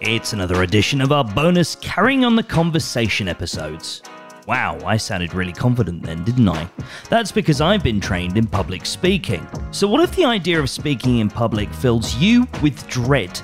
It's 0.00 0.32
another 0.32 0.62
edition 0.62 1.00
of 1.00 1.10
our 1.10 1.24
bonus 1.24 1.74
Carrying 1.74 2.24
on 2.24 2.36
the 2.36 2.42
Conversation 2.44 3.26
episodes. 3.26 4.00
Wow, 4.46 4.78
I 4.86 4.96
sounded 4.96 5.34
really 5.34 5.52
confident 5.52 6.04
then, 6.04 6.22
didn't 6.22 6.48
I? 6.48 6.70
That's 7.10 7.32
because 7.32 7.60
I've 7.60 7.82
been 7.82 8.00
trained 8.00 8.38
in 8.38 8.46
public 8.46 8.86
speaking. 8.86 9.44
So, 9.72 9.88
what 9.88 10.00
if 10.00 10.14
the 10.14 10.24
idea 10.24 10.60
of 10.60 10.70
speaking 10.70 11.18
in 11.18 11.28
public 11.28 11.74
fills 11.74 12.14
you 12.14 12.46
with 12.62 12.86
dread? 12.86 13.40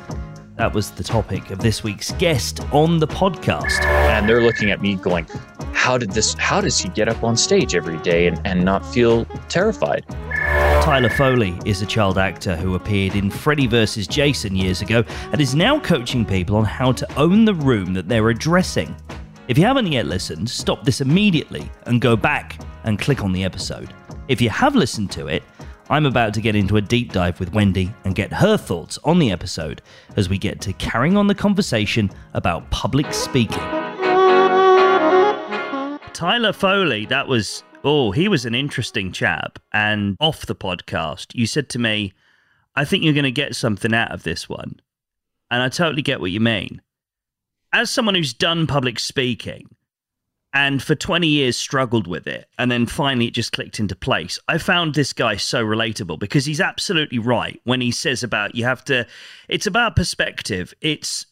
That 0.57 0.73
was 0.73 0.93
the 0.93 1.03
topic 1.03 1.51
of 1.51 1.59
this 1.59 1.83
week's 1.83 2.13
guest 2.13 2.61
on 2.73 3.01
the 3.01 3.09
podcast. 3.09 3.85
And 3.85 4.29
they're 4.29 4.41
looking 4.41 4.71
at 4.71 4.81
me 4.81 4.95
going, 4.95 5.27
How 5.73 5.99
did 5.99 6.13
this, 6.13 6.35
how 6.35 6.61
does 6.61 6.79
he 6.79 6.89
get 6.91 7.09
up 7.09 7.25
on 7.25 7.37
stage 7.37 7.75
every 7.75 7.99
day 7.99 8.29
and, 8.29 8.41
and 8.47 8.65
not 8.65 8.87
feel 8.87 9.25
terrified? 9.49 10.05
Tyler 10.85 11.09
Foley 11.09 11.59
is 11.65 11.81
a 11.81 11.87
child 11.87 12.19
actor 12.19 12.57
who 12.57 12.75
appeared 12.75 13.17
in 13.17 13.31
Freddy 13.31 13.67
vs. 13.67 14.07
Jason 14.07 14.55
years 14.55 14.83
ago 14.83 15.03
and 15.33 15.41
is 15.41 15.55
now 15.55 15.81
coaching 15.81 16.27
people 16.27 16.57
on 16.57 16.67
how 16.67 16.93
to 16.93 17.11
own 17.19 17.47
the 17.47 17.55
room 17.55 17.95
that 17.95 18.07
they're 18.07 18.29
addressing. 18.29 18.95
If 19.49 19.57
you 19.57 19.65
haven't 19.65 19.91
yet 19.91 20.05
listened, 20.05 20.51
stop 20.51 20.85
this 20.85 21.01
immediately 21.01 21.71
and 21.87 22.03
go 22.03 22.17
back 22.17 22.61
and 22.85 22.99
click 22.99 23.25
on 23.25 23.33
the 23.33 23.45
episode. 23.45 23.95
If 24.29 24.43
you 24.43 24.51
have 24.51 24.77
listened 24.77 25.11
to 25.13 25.27
it, 25.29 25.43
I'm 25.89 26.05
about 26.05 26.35
to 26.35 26.43
get 26.43 26.55
into 26.55 26.77
a 26.77 26.83
deep 26.83 27.13
dive 27.13 27.41
with 27.41 27.55
Wendy 27.55 27.91
and 28.05 28.15
get 28.15 28.31
her 28.35 28.59
thoughts 28.59 28.99
on 29.05 29.19
the 29.19 29.33
episode 29.33 29.81
as 30.17 30.29
we 30.29 30.37
get 30.37 30.61
to 30.61 30.75
carrying 30.75 31.17
on 31.17 31.29
the 31.29 31.35
conversation 31.35 32.11
about 32.35 32.71
public 32.71 33.11
speaking. 33.15 33.57
Tyler 36.13 36.53
Foley, 36.53 37.07
that 37.07 37.27
was 37.27 37.65
Oh, 37.85 38.11
he 38.13 38.29
was 38.29 38.47
an 38.47 38.55
interesting 38.55 39.13
chap. 39.13 39.59
And 39.73 40.17
off 40.19 40.47
the 40.47 40.57
podcast, 40.57 41.35
you 41.35 41.47
said 41.47 41.69
to 41.71 41.79
me, 41.79 42.15
I 42.75 42.85
think 42.85 43.05
you're 43.05 43.13
going 43.13 43.25
to 43.25 43.31
get 43.31 43.55
something 43.55 43.95
out 43.95 44.11
of 44.11 44.23
this 44.23 44.49
one. 44.49 44.81
And 45.51 45.63
I 45.63 45.69
totally 45.69 46.03
get 46.03 46.21
what 46.21 46.31
you 46.31 46.41
mean. 46.41 46.81
As 47.73 47.91
someone 47.91 48.15
who's 48.15 48.33
done 48.33 48.67
public 48.67 48.99
speaking 48.99 49.69
and 50.53 50.83
for 50.83 50.95
20 50.95 51.27
years 51.27 51.57
struggled 51.57 52.07
with 52.07 52.27
it, 52.27 52.49
and 52.59 52.71
then 52.71 52.87
finally 52.87 53.27
it 53.27 53.35
just 53.35 53.53
clicked 53.53 53.79
into 53.79 53.95
place, 53.95 54.39
I 54.49 54.59
found 54.59 54.95
this 54.95 55.13
guy 55.13 55.37
so 55.37 55.65
relatable 55.65 56.19
because 56.19 56.47
he's 56.47 56.61
absolutely 56.61 57.19
right 57.19 57.61
when 57.65 57.81
he 57.81 57.91
says 57.91 58.23
about 58.23 58.55
you 58.55 58.65
have 58.65 58.85
to, 58.87 59.07
it's 59.49 59.67
about 59.67 59.97
perspective. 59.97 60.73
It's 60.81 61.27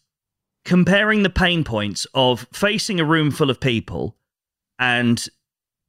comparing 0.64 1.22
the 1.22 1.30
pain 1.30 1.64
points 1.64 2.06
of 2.14 2.46
facing 2.52 3.00
a 3.00 3.04
room 3.04 3.30
full 3.30 3.50
of 3.50 3.58
people 3.60 4.16
and 4.78 5.28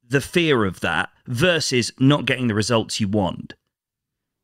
the 0.08 0.20
fear 0.20 0.64
of 0.64 0.80
that 0.80 1.10
versus 1.26 1.92
not 1.98 2.26
getting 2.26 2.46
the 2.46 2.54
results 2.54 3.00
you 3.00 3.08
want. 3.08 3.54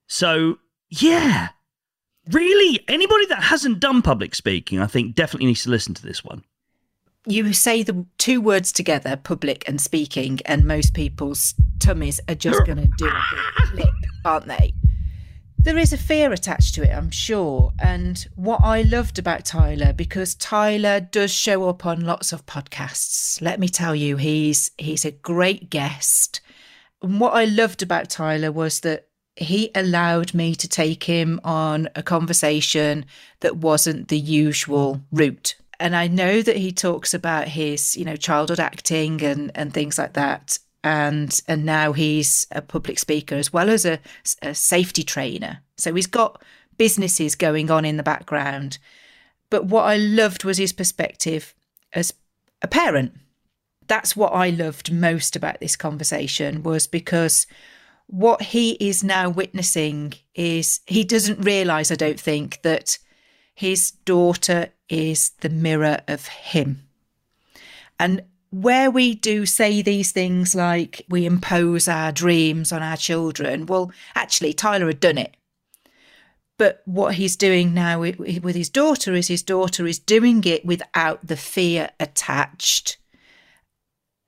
So, 0.07 0.59
yeah, 0.89 1.49
really, 2.31 2.81
anybody 2.89 3.27
that 3.27 3.45
hasn't 3.45 3.81
done 3.81 4.03
public 4.03 4.35
speaking, 4.35 4.81
I 4.81 4.87
think 4.87 5.15
definitely 5.15 5.47
needs 5.47 5.63
to 5.65 5.71
listen 5.71 5.95
to 5.95 6.03
this 6.03 6.25
one. 6.25 6.45
You 7.27 7.53
say 7.53 7.83
the 7.83 8.07
two 8.17 8.41
words 8.41 8.73
together, 8.73 9.17
public 9.17 9.69
and 9.69 9.81
speaking, 9.81 10.41
and 10.47 10.65
most 10.65 10.95
people's 10.95 11.55
tummies 11.79 12.19
are 12.29 12.35
just 12.35 12.65
going 12.65 12.79
to 12.79 12.91
do 12.97 13.09
a 13.09 13.67
flip, 13.67 13.89
aren't 14.25 14.47
they? 14.47 14.73
There 15.63 15.77
is 15.77 15.93
a 15.93 15.99
fear 15.99 16.33
attached 16.33 16.75
to 16.77 16.83
it, 16.85 16.97
I'm 16.97 17.11
sure. 17.11 17.75
And 17.79 18.27
what 18.35 18.63
I 18.65 18.81
loved 18.81 19.19
about 19.19 19.45
Tyler, 19.45 19.93
because 19.93 20.35
Tyler 20.35 21.01
does 21.01 21.31
show 21.31 21.69
up 21.69 21.85
on 21.85 22.01
lots 22.01 22.33
of 22.33 22.47
podcasts. 22.47 23.43
Let 23.43 23.61
me 23.61 23.69
tell 23.69 23.95
you, 23.95 24.17
he's 24.17 24.71
he's 24.79 25.05
a 25.05 25.11
great 25.11 25.69
guest. 25.69 26.41
And 27.03 27.21
what 27.21 27.35
I 27.35 27.45
loved 27.45 27.83
about 27.83 28.09
Tyler 28.09 28.51
was 28.51 28.81
that 28.81 29.09
he 29.37 29.71
allowed 29.75 30.33
me 30.33 30.55
to 30.55 30.67
take 30.67 31.05
him 31.05 31.39
on 31.45 31.91
a 31.95 32.03
conversation 32.03 33.05
that 33.41 33.59
wasn't 33.59 34.09
the 34.09 34.19
usual 34.19 35.03
route. 35.13 35.57
And 35.79 35.95
I 35.95 36.07
know 36.09 36.41
that 36.41 36.57
he 36.57 36.73
talks 36.73 37.13
about 37.13 37.49
his, 37.49 37.99
you 37.99 38.07
know, 38.07 38.17
childhood 38.17 38.61
acting 38.61 39.23
and 39.23 39.53
and 39.55 39.75
things 39.75 39.99
like 39.99 40.15
that 40.15 40.59
and 40.83 41.41
and 41.47 41.65
now 41.65 41.93
he's 41.93 42.47
a 42.51 42.63
public 42.63 42.99
speaker 42.99 43.35
as 43.35 43.53
well 43.53 43.69
as 43.69 43.85
a, 43.85 44.01
a 44.43 44.55
safety 44.55 45.03
trainer. 45.03 45.61
So 45.77 45.95
he's 45.95 46.07
got 46.07 46.43
businesses 46.77 47.35
going 47.35 47.71
on 47.71 47.85
in 47.85 47.97
the 47.97 48.03
background. 48.03 48.79
But 49.51 49.67
what 49.67 49.83
I 49.83 49.97
loved 49.97 50.45
was 50.45 50.59
his 50.59 50.73
perspective 50.73 51.55
as 51.93 52.15
a 52.63 52.69
parent. 52.69 53.13
That's 53.87 54.17
what 54.17 54.33
I 54.33 54.51
loved 54.51 54.93
most 54.93 55.37
about 55.37 55.61
this 55.61 55.77
conversation 55.77 56.63
was 56.63 56.87
because 56.87 57.47
what 58.07 58.43
he 58.43 58.73
is 58.73 59.05
now 59.05 59.29
witnessing 59.29 60.15
is 60.35 60.81
he 60.87 61.05
doesn't 61.05 61.45
realize 61.45 61.91
I 61.91 61.97
don't 61.97 62.21
think 62.21 62.61
that 62.63 62.99
his 63.55 63.91
daughter 64.05 64.71
is 64.89 65.31
the 65.41 65.49
mirror 65.49 66.01
of 66.09 66.27
him. 66.27 66.89
And 67.99 68.23
where 68.51 68.91
we 68.91 69.15
do 69.15 69.47
say 69.47 69.81
these 69.81 70.13
things 70.13 70.55
like 70.55 71.05
we 71.09 71.25
impose 71.25 71.87
our 71.87 72.13
dreams 72.13 72.73
on 72.73 72.83
our 72.83 72.97
children, 72.97 73.67
well, 73.67 73.93
actually, 74.15 74.53
Tyler 74.53 74.87
had 74.87 75.01
done 75.01 75.19
it. 75.19 75.37
But 76.59 76.83
what 76.85 77.15
he's 77.15 77.37
doing 77.37 77.73
now 77.73 78.01
with, 78.01 78.19
his 78.55 78.69
daughter 78.69 79.15
is 79.15 79.29
his 79.29 79.43
daughter 79.43 79.87
is 79.87 79.99
doing 79.99 80.45
it 80.45 80.65
without 80.65 81.27
the 81.27 81.37
fear 81.37 81.91
attached. 81.99 82.99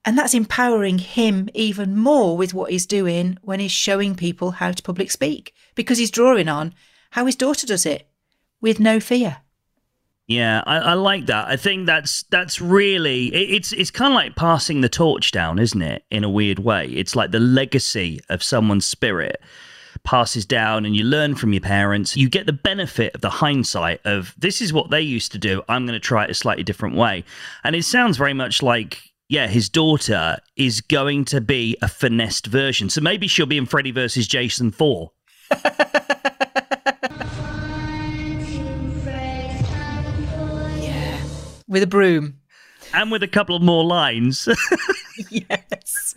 And 0.04 0.16
that's 0.16 0.34
empowering 0.34 0.98
him 0.98 1.48
even 1.52 1.96
more 1.96 2.36
with 2.36 2.54
what 2.54 2.70
he's 2.70 2.86
doing 2.86 3.38
when 3.42 3.60
he's 3.60 3.70
showing 3.70 4.14
people 4.14 4.52
how 4.52 4.72
to 4.72 4.82
public 4.82 5.10
speak 5.10 5.54
because 5.74 5.98
he's 5.98 6.10
drawing 6.10 6.48
on 6.48 6.74
how 7.10 7.26
his 7.26 7.36
daughter 7.36 7.66
does 7.66 7.84
it 7.84 8.08
with 8.60 8.80
no 8.80 8.98
fear. 8.98 9.38
Yeah, 10.36 10.62
I, 10.66 10.78
I, 10.78 10.94
like 10.94 11.26
that. 11.26 11.48
I 11.48 11.56
think 11.56 11.86
that's 11.86 12.22
that's 12.24 12.60
really 12.60 13.26
it, 13.34 13.54
it's 13.54 13.72
it's 13.72 13.90
kind 13.90 14.12
of 14.12 14.14
like 14.14 14.36
passing 14.36 14.80
the 14.80 14.88
torch 14.88 15.30
down, 15.30 15.58
isn't 15.58 15.82
it? 15.82 16.04
In 16.10 16.24
a 16.24 16.30
weird 16.30 16.58
way, 16.58 16.86
it's 16.86 17.14
like 17.14 17.30
the 17.30 17.40
legacy 17.40 18.20
of 18.28 18.42
someone's 18.42 18.86
spirit 18.86 19.40
passes 20.04 20.46
down, 20.46 20.84
and 20.84 20.96
you 20.96 21.04
learn 21.04 21.34
from 21.34 21.52
your 21.52 21.60
parents. 21.60 22.16
You 22.16 22.28
get 22.28 22.46
the 22.46 22.52
benefit 22.52 23.14
of 23.14 23.20
the 23.20 23.30
hindsight 23.30 24.00
of 24.04 24.34
this 24.38 24.60
is 24.60 24.72
what 24.72 24.90
they 24.90 25.00
used 25.00 25.32
to 25.32 25.38
do. 25.38 25.62
I'm 25.68 25.86
going 25.86 26.00
to 26.00 26.00
try 26.00 26.24
it 26.24 26.30
a 26.30 26.34
slightly 26.34 26.64
different 26.64 26.96
way, 26.96 27.24
and 27.64 27.76
it 27.76 27.84
sounds 27.84 28.16
very 28.16 28.34
much 28.34 28.62
like 28.62 29.12
yeah, 29.28 29.46
his 29.46 29.68
daughter 29.70 30.36
is 30.56 30.82
going 30.82 31.24
to 31.26 31.40
be 31.40 31.76
a 31.80 31.88
finessed 31.88 32.46
version. 32.46 32.90
So 32.90 33.00
maybe 33.00 33.26
she'll 33.26 33.46
be 33.46 33.56
in 33.56 33.64
Freddy 33.66 33.90
versus 33.90 34.26
Jason 34.26 34.70
four. 34.70 35.12
With 41.72 41.82
a 41.82 41.88
broom. 41.88 42.38
And 42.94 43.10
with 43.10 43.22
a 43.22 43.28
couple 43.28 43.56
of 43.56 43.62
more 43.62 43.84
lines. 43.84 44.48
yes. 45.30 46.14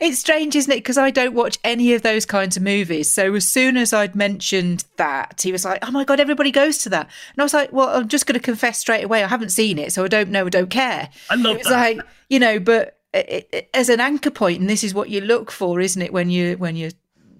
It's 0.00 0.18
strange, 0.18 0.56
isn't 0.56 0.72
it? 0.72 0.76
Because 0.76 0.98
I 0.98 1.10
don't 1.10 1.34
watch 1.34 1.58
any 1.64 1.92
of 1.94 2.02
those 2.02 2.24
kinds 2.24 2.56
of 2.56 2.62
movies. 2.62 3.10
So 3.10 3.34
as 3.34 3.46
soon 3.46 3.76
as 3.76 3.92
I'd 3.92 4.14
mentioned 4.14 4.84
that, 4.96 5.40
he 5.42 5.52
was 5.52 5.64
like, 5.64 5.86
"Oh 5.86 5.90
my 5.90 6.04
god, 6.04 6.20
everybody 6.20 6.50
goes 6.50 6.78
to 6.78 6.88
that," 6.90 7.08
and 7.32 7.40
I 7.40 7.42
was 7.44 7.54
like, 7.54 7.72
"Well, 7.72 7.88
I'm 7.88 8.08
just 8.08 8.26
going 8.26 8.34
to 8.34 8.40
confess 8.40 8.78
straight 8.78 9.04
away, 9.04 9.22
I 9.22 9.28
haven't 9.28 9.50
seen 9.50 9.78
it, 9.78 9.92
so 9.92 10.04
I 10.04 10.08
don't 10.08 10.30
know, 10.30 10.46
I 10.46 10.48
don't 10.48 10.70
care." 10.70 11.08
I 11.30 11.34
love 11.34 11.56
it's 11.56 11.68
that. 11.68 11.96
like 11.96 12.06
you 12.28 12.38
know, 12.38 12.58
but 12.58 12.98
it, 13.12 13.48
it, 13.52 13.70
as 13.74 13.88
an 13.88 14.00
anchor 14.00 14.30
point, 14.30 14.60
and 14.60 14.70
this 14.70 14.82
is 14.82 14.94
what 14.94 15.10
you 15.10 15.20
look 15.20 15.50
for, 15.50 15.80
isn't 15.80 16.00
it? 16.00 16.12
When 16.12 16.30
you 16.30 16.56
when 16.56 16.76
you're 16.76 16.92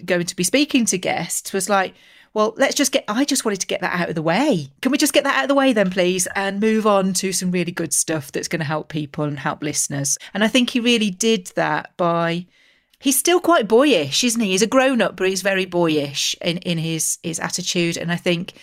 going 0.05 0.27
to 0.27 0.37
be 0.37 0.45
speaking 0.45 0.85
to 0.87 0.99
guests, 0.99 1.53
was 1.53 1.69
like, 1.69 1.95
well, 2.35 2.55
let's 2.57 2.75
just 2.75 2.93
get, 2.93 3.05
I 3.09 3.25
just 3.25 3.45
wanted 3.45 3.61
to 3.61 3.67
get 3.67 3.83
that 3.83 3.99
out 3.99 4.09
of 4.09 4.15
the 4.15 4.23
way. 4.23 4.69
Can 4.81 4.91
we 4.91 4.99
just 4.99 5.13
get 5.13 5.25
that 5.25 5.37
out 5.37 5.45
of 5.45 5.49
the 5.49 5.55
way 5.55 5.73
then, 5.73 5.91
please? 5.91 6.27
And 6.35 6.61
move 6.61 6.87
on 6.87 7.13
to 7.15 7.33
some 7.33 7.51
really 7.51 7.73
good 7.73 7.93
stuff 7.93 8.33
that's 8.33 8.49
going 8.49 8.61
to 8.61 8.67
help 8.67 8.89
people 8.89 9.25
and 9.25 9.39
help 9.39 9.63
listeners. 9.63 10.17
And 10.33 10.43
I 10.43 10.49
think 10.49 10.71
he 10.71 10.81
really 10.81 11.11
did 11.11 11.49
that 11.57 11.95
by, 11.97 12.47
he's 12.99 13.19
still 13.19 13.39
quite 13.39 13.69
boyish, 13.69 14.25
isn't 14.25 14.41
he? 14.41 14.53
He's 14.53 14.63
a 14.63 14.67
grown 14.67 15.03
up, 15.03 15.17
but 15.17 15.29
he's 15.29 15.43
very 15.43 15.67
boyish 15.67 16.35
in, 16.41 16.59
in 16.59 16.79
his, 16.79 17.19
his 17.23 17.39
attitude. 17.39 17.99
And 17.99 18.11
I 18.11 18.17
think 18.17 18.55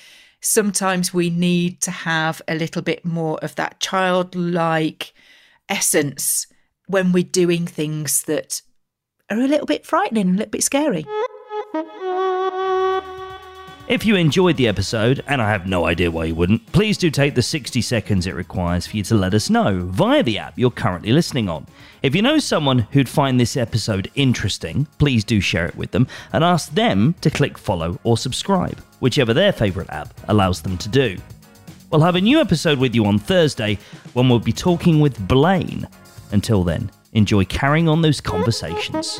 sometimes 0.42 1.14
we 1.14 1.30
need 1.30 1.80
to 1.82 1.92
have 1.92 2.42
a 2.48 2.56
little 2.56 2.82
bit 2.82 3.06
more 3.06 3.38
of 3.44 3.56
that 3.56 3.80
childlike 3.80 5.14
essence 5.68 6.48
when 6.88 7.12
we're 7.12 7.24
doing 7.24 7.68
things 7.68 8.24
that 8.24 8.64
are 9.30 9.38
a 9.38 9.48
little 9.48 9.68
bit 9.68 9.86
frightening, 9.86 10.30
a 10.30 10.32
little 10.32 10.50
bit 10.50 10.64
scary. 10.64 11.06
If 13.90 14.06
you 14.06 14.18
enjoyed 14.18 14.56
the 14.56 14.68
episode, 14.68 15.24
and 15.26 15.42
I 15.42 15.50
have 15.50 15.66
no 15.66 15.88
idea 15.88 16.12
why 16.12 16.26
you 16.26 16.36
wouldn't, 16.36 16.72
please 16.74 16.96
do 16.96 17.10
take 17.10 17.34
the 17.34 17.42
60 17.42 17.82
seconds 17.82 18.28
it 18.28 18.36
requires 18.36 18.86
for 18.86 18.96
you 18.96 19.02
to 19.06 19.16
let 19.16 19.34
us 19.34 19.50
know 19.50 19.80
via 19.86 20.22
the 20.22 20.38
app 20.38 20.60
you're 20.60 20.70
currently 20.70 21.12
listening 21.12 21.50
on. 21.50 21.66
If 22.04 22.14
you 22.14 22.22
know 22.22 22.38
someone 22.38 22.78
who'd 22.92 23.10
find 23.10 23.40
this 23.40 23.58
episode 23.58 24.12
interesting, 24.14 24.86
please 25.00 25.24
do 25.24 25.42
share 25.42 25.66
it 25.66 25.76
with 25.76 25.90
them 25.90 26.06
and 26.34 26.44
ask 26.44 26.72
them 26.76 27.16
to 27.22 27.32
click 27.32 27.58
follow 27.58 28.00
or 28.04 28.16
subscribe, 28.16 28.80
whichever 29.00 29.34
their 29.34 29.52
favourite 29.52 29.90
app 29.90 30.14
allows 30.28 30.62
them 30.62 30.78
to 30.78 30.88
do. 30.88 31.18
We'll 31.90 32.02
have 32.02 32.16
a 32.16 32.22
new 32.22 32.40
episode 32.40 32.78
with 32.78 32.94
you 32.94 33.08
on 33.08 33.18
Thursday 33.18 33.80
when 34.14 34.30
we'll 34.30 34.38
be 34.38 34.54
talking 34.54 35.00
with 35.00 35.28
Blaine. 35.28 35.88
Until 36.32 36.64
then, 36.64 36.92
enjoy 37.14 37.44
carrying 37.46 37.90
on 37.90 38.04
those 38.04 38.22
conversations. 38.22 39.20